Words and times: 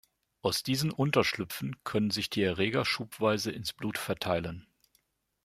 Aus 0.41 0.63
diesen 0.63 0.89
Unterschlüpfen 0.89 1.75
können 1.83 2.09
sich 2.09 2.31
die 2.31 2.41
Erreger 2.41 2.85
schubweise 2.85 3.51
ins 3.51 3.71
Blut 3.71 3.99
verteilen. 3.99 4.65